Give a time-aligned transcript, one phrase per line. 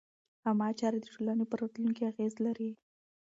[0.45, 2.69] عامه چارې د ټولنې پر راتلونکي اغېز لري.